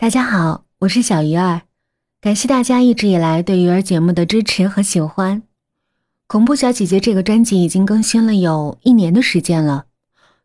[0.00, 1.62] 大家好，我是小鱼儿，
[2.20, 5.42] 感谢大家一直以来对鱼儿节目的支持和喜欢。
[6.28, 9.86] 恐怖小姐姐这个专辑已经更新了有一年的时间了，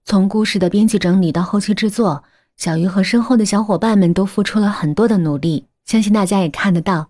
[0.03, 2.23] 从故事的编辑整理到后期制作，
[2.57, 7.09] 小鱼和身后的小伙伴们都付出了很多的努力，相信大家也看得到。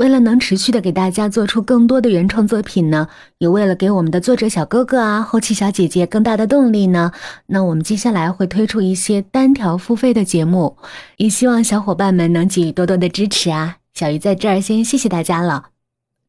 [0.00, 3.06] 为了能持续的给大家做出更多的原创作品呢，
[3.36, 7.12] 也为了给我们的作者小哥哥啊、后期小姐姐更大的动力呢，
[7.48, 10.78] 那我们接下来会推出一些单条付费的节目，
[11.18, 13.76] 也希望小伙伴们能给予多多的支持啊！
[13.92, 15.66] 小鱼在这儿先谢谢大家了。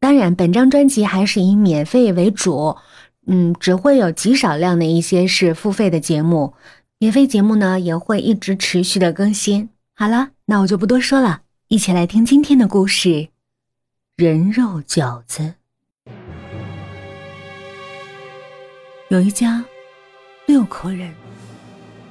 [0.01, 2.75] 当然，本张专辑还是以免费为主，
[3.25, 6.55] 嗯，只会有极少量的一些是付费的节目，
[6.99, 9.69] 免费节目呢也会一直持续的更新。
[9.95, 13.30] 好了，那我就不多说了，一起来听今天的故事。
[14.17, 15.55] 人肉饺子。
[19.09, 19.63] 有一家
[20.45, 21.11] 六口人，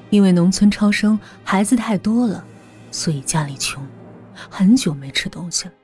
[0.08, 2.44] 因为农村超生，孩子太多了，
[2.90, 3.86] 所以家里穷，
[4.34, 5.74] 很久没吃东西了。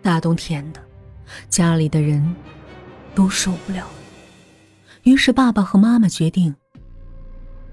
[0.00, 0.82] 大冬天的，
[1.50, 2.34] 家里的人
[3.14, 3.86] 都受不了。
[5.02, 6.54] 于是爸爸和妈妈决定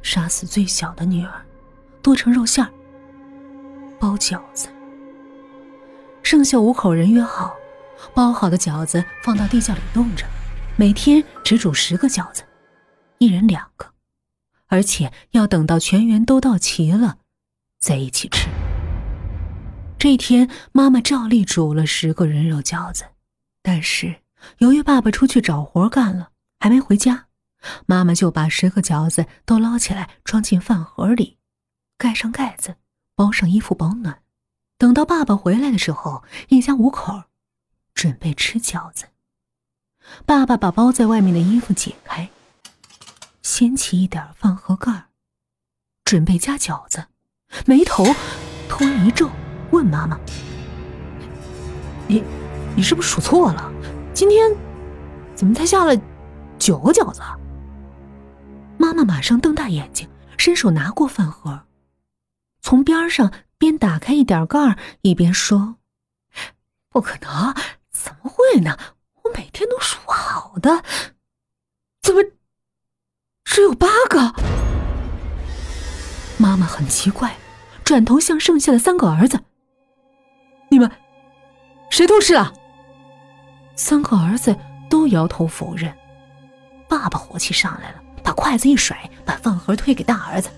[0.01, 1.45] 杀死最小的女儿，
[2.01, 2.69] 剁成肉馅儿，
[3.97, 4.67] 包饺子。
[6.25, 7.55] 剩下五口人约好，
[8.15, 10.25] 包好的饺子放到地窖里冻着，
[10.75, 12.41] 每天只煮十个饺子，
[13.19, 13.93] 一人两个，
[14.65, 17.19] 而且要等到全员都到齐了，
[17.79, 18.49] 再一起吃。
[19.99, 23.03] 这一天，妈妈照例煮了十个人肉饺子，
[23.61, 24.15] 但是
[24.57, 27.27] 由于爸爸出去找活干了，还没回家，
[27.85, 31.37] 妈妈就把十个饺子都捞起来装进饭盒里，
[31.99, 32.77] 盖上盖子，
[33.15, 34.24] 包上衣服保暖。
[34.77, 37.23] 等到爸爸回来的时候，一家五口
[37.93, 39.05] 准备吃饺子。
[40.25, 42.29] 爸爸把包在外面的衣服解开，
[43.41, 45.05] 掀起一点饭盒盖
[46.03, 47.05] 准备夹饺子，
[47.65, 48.05] 眉头
[48.67, 49.29] 突然一皱，
[49.71, 50.19] 问妈妈
[52.07, 52.21] ：“你，
[52.75, 53.71] 你是不是数错了？
[54.13, 54.53] 今天
[55.33, 55.95] 怎么才下了
[56.59, 57.21] 九个饺子？”
[58.77, 61.61] 妈妈马上瞪大眼睛，伸手拿过饭盒，
[62.65, 63.31] 从边上。
[63.57, 65.77] 边打开一点盖儿，一边说
[66.91, 67.55] ：“不可能，
[67.89, 68.77] 怎么会呢？
[69.23, 70.83] 我每天都数好的，
[72.01, 72.21] 怎么
[73.45, 74.35] 只有八个？”
[76.37, 77.37] 妈妈很奇怪，
[77.85, 79.39] 转头向剩下的三个儿子
[80.69, 80.91] ：“你们
[81.89, 82.53] 谁偷吃了？”
[83.77, 84.53] 三个儿子
[84.89, 85.97] 都摇头否认。
[86.89, 90.49] 爸爸火气上来了，把筷子一甩，把饭盒推给大儿子：“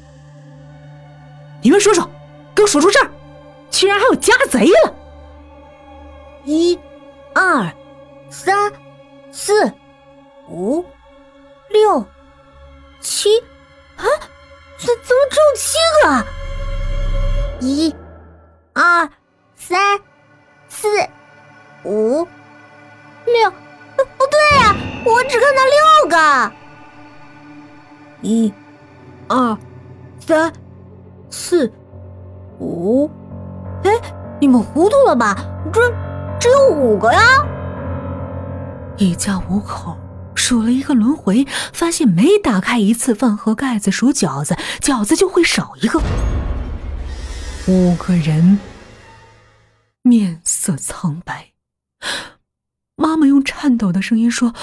[1.67, 2.09] 你们说说。”
[2.55, 3.07] 给我数出声，
[3.69, 4.95] 居然还有家贼了！
[6.43, 6.79] 一、
[7.35, 7.71] 二、
[8.31, 8.73] 三、
[9.31, 9.71] 四、
[10.49, 10.83] 五、
[11.69, 12.03] 六、
[12.99, 13.37] 七，
[13.95, 14.03] 啊，
[14.79, 16.25] 怎怎么只有七个？
[17.59, 17.95] 一、
[18.73, 19.07] 二、
[19.55, 19.99] 三、
[20.67, 20.87] 四、
[21.83, 22.27] 五、
[23.25, 23.51] 六，
[24.17, 24.75] 不对呀，
[25.05, 26.51] 我只看到六个。
[28.23, 28.51] 一、
[29.27, 29.55] 二、
[30.25, 30.51] 三、
[31.29, 31.71] 四。
[32.59, 33.07] 五，
[33.83, 33.91] 哎，
[34.41, 35.35] 你们糊涂了吧？
[35.71, 35.79] 这
[36.39, 37.19] 只有五个呀！
[38.97, 39.95] 一家五口
[40.33, 46.01] 数了一个轮回，发现每打开一次饭盒盖子数饺子，饺子就会少一个。
[47.67, 48.59] 五个人
[50.01, 51.51] 面色苍白。
[52.95, 54.55] 妈妈用颤抖的声音说：“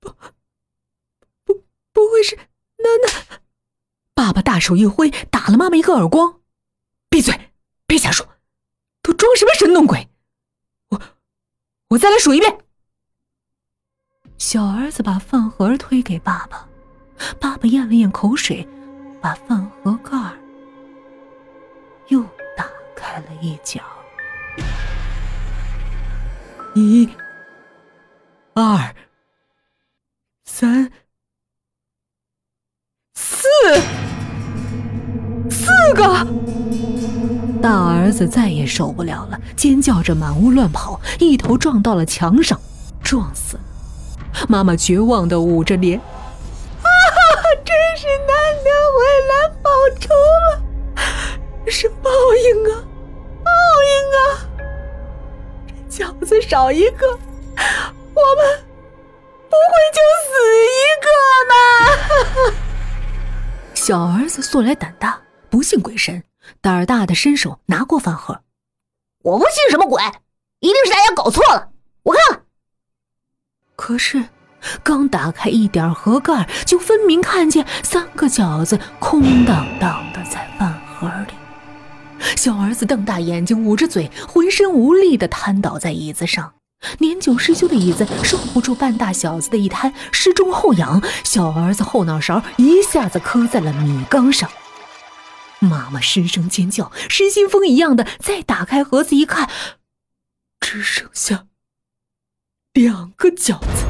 [0.00, 0.10] 不，
[1.44, 1.54] 不，
[1.92, 3.38] 不会是娜娜？”
[4.28, 6.40] 爸爸大手一挥，打了妈妈一个耳光。
[7.08, 7.50] 闭嘴！
[7.86, 8.28] 别瞎说，
[9.00, 10.06] 都装什么神弄鬼？
[10.90, 11.00] 我，
[11.88, 12.58] 我再来数一遍。
[14.36, 16.68] 小儿子把饭盒推给爸爸，
[17.40, 18.68] 爸爸咽了咽口水，
[19.18, 20.10] 把饭盒盖
[22.08, 22.22] 又
[22.54, 23.80] 打开了一角。
[26.74, 27.08] 一、
[28.52, 28.94] 二、
[35.98, 36.26] 四个。
[37.60, 42.60] 大儿子再也受不了了，尖叫着满屋乱跑，一头撞到了墙上，
[43.02, 43.62] 撞死了。
[44.48, 45.98] 妈妈绝望的捂着脸
[46.82, 46.86] ：“啊，
[47.64, 50.14] 真是难得回来报仇
[50.46, 50.62] 了，
[51.66, 52.08] 是报
[52.44, 52.78] 应啊，
[53.44, 53.50] 报
[53.82, 54.22] 应啊！
[55.88, 58.62] 这饺子少一个，我们
[59.50, 60.30] 不会就死
[60.62, 61.08] 一个
[61.50, 62.54] 吗？”
[63.74, 65.18] 小儿子素来胆大，
[65.50, 66.24] 不信鬼神。
[66.60, 68.40] 胆儿大的伸手拿过饭盒，
[69.22, 70.02] 我不信什么鬼，
[70.60, 71.68] 一定是大家搞错了。
[72.04, 72.44] 我看看。
[73.76, 74.24] 可是，
[74.82, 81.34] 刚打开一点盒盖，就分明看见三个饺子空荡荡的在饭盒里。
[82.34, 86.54] 小儿子瞪大眼睛，捂着嘴，浑身无力地瘫倒在椅子上。
[86.98, 94.48] 年久失修的椅子受不住半大小子的一瘫，失重后仰，小儿子后脑勺一下子磕在了米缸上。
[95.60, 99.50] 妈妈失声尖叫，失心疯一样的再打开盒子一看，
[100.60, 101.46] 只剩下
[102.72, 103.86] 两个饺子。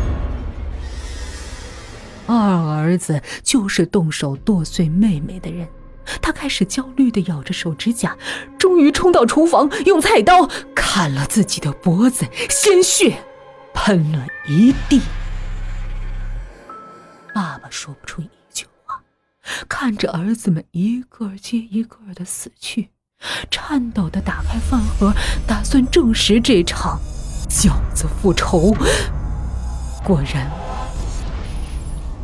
[2.27, 5.69] 二儿子就是动手剁碎妹妹的人。
[6.23, 8.17] 他开始焦虑的咬着手指甲，
[8.59, 13.23] 终于冲到厨房，用菜刀砍了自己的脖子，鲜血
[13.75, 15.03] 喷了一地。
[17.35, 18.71] 爸爸说不出一句话，
[19.67, 22.91] 看着儿子们一个接一个的死去，
[23.51, 25.13] 颤抖地打开饭盒，
[25.47, 27.01] 打算证实这场
[27.49, 28.75] 饺子复仇。
[30.05, 30.51] 果然，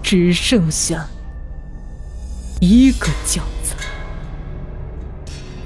[0.03, 1.07] 只剩下。
[2.61, 3.75] 一个饺子，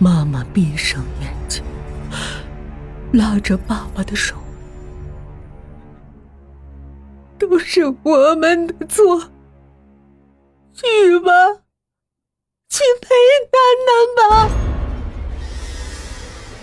[0.00, 1.62] 妈妈闭上眼睛，
[3.12, 4.34] 拉着爸爸的手，
[7.38, 9.30] 都是我们的错。
[10.78, 11.32] 去吧，
[12.68, 13.08] 去陪
[13.50, 13.58] 楠
[13.88, 14.48] 楠吧。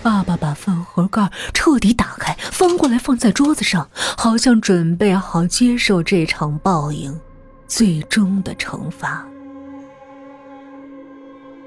[0.02, 7.20] 爸爸把饭盒盖彻底打开，翻过来放在桌子上，好像准备好接受这场报应
[7.66, 9.26] 最终的惩罚。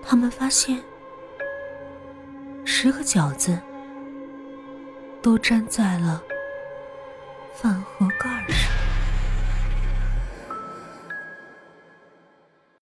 [0.02, 0.82] 他们发现，
[2.66, 3.56] 十个饺子
[5.22, 6.24] 都粘在了
[7.54, 8.79] 饭盒盖上。